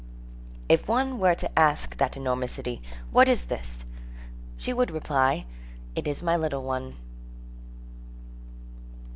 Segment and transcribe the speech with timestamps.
[0.67, 3.85] If one were to ask that enormous city: "What is this?"
[4.57, 5.45] she would reply:
[5.93, 6.95] "It is my little one."